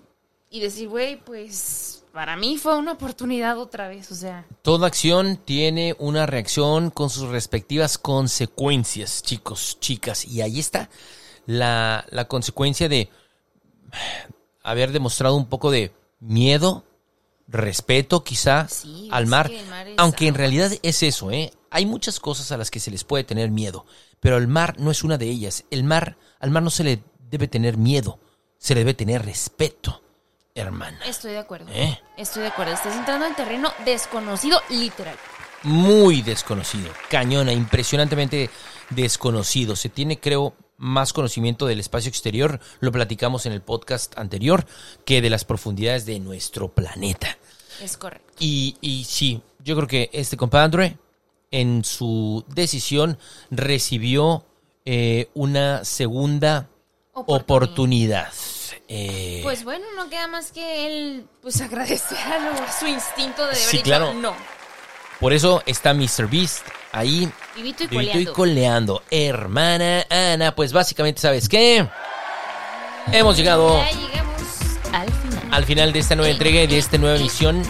[0.50, 5.36] y decir, güey, pues para mí fue una oportunidad otra vez, o sea, Toda acción
[5.44, 10.24] tiene una reacción con sus respectivas consecuencias, chicos, chicas.
[10.24, 10.88] Y ahí está
[11.46, 13.08] la, la consecuencia de
[14.62, 16.84] haber demostrado un poco de miedo,
[17.46, 19.50] respeto quizá Sí, al mar.
[19.96, 21.52] Aunque en realidad es eso, ¿eh?
[21.70, 23.84] Hay muchas cosas a las que se les puede tener miedo,
[24.20, 25.64] pero el mar no es una de ellas.
[25.70, 28.18] El mar, al mar no se le debe tener miedo,
[28.58, 30.02] se le debe tener respeto,
[30.62, 30.98] hermana.
[31.06, 31.66] estoy de acuerdo.
[31.72, 31.98] ¿Eh?
[32.16, 35.16] Estoy de acuerdo, estás entrando en terreno desconocido, literal.
[35.62, 38.50] muy desconocido, cañona, impresionantemente
[38.90, 39.74] desconocido.
[39.76, 44.64] Se tiene, creo, más conocimiento del espacio exterior, lo platicamos en el podcast anterior,
[45.04, 47.36] que de las profundidades de nuestro planeta.
[47.82, 48.32] Es correcto.
[48.38, 50.98] Y, y sí, yo creo que este compadre,
[51.50, 53.18] en su decisión,
[53.50, 54.44] recibió
[54.84, 56.68] eh, una segunda
[57.12, 57.42] Oportunidad.
[57.42, 58.32] oportunidad.
[58.88, 63.56] Eh, Pues bueno, no queda más que él pues agradecer a, su instinto de haber
[63.56, 64.14] Sí, claro.
[64.14, 64.34] no.
[65.20, 66.26] por eso está Mr.
[66.30, 68.32] Beast ahí Vivito y Vivito y coleando.
[68.34, 69.02] coleando.
[69.10, 71.86] Hermana Ana, pues básicamente, ¿sabes qué?
[73.12, 74.42] Hemos llegado Ya llegamos
[74.92, 75.48] al final.
[75.50, 77.62] al final de esta nueva entrega y de esta nueva emisión.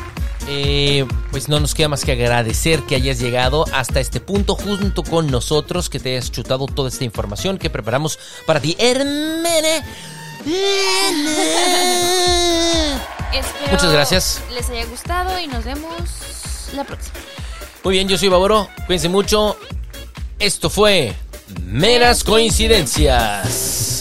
[0.50, 5.02] Eh, pues no nos queda más que agradecer que hayas llegado hasta este punto junto
[5.02, 9.84] con nosotros, que te hayas chutado toda esta información que preparamos para ti, hermana.
[13.32, 14.42] Espero Muchas gracias.
[14.52, 15.92] les haya gustado y nos vemos
[16.74, 17.14] la próxima.
[17.84, 18.68] Muy bien, yo soy Baboro.
[18.86, 19.56] Cuídense mucho.
[20.38, 21.14] Esto fue
[21.64, 23.97] Meras Coincidencias.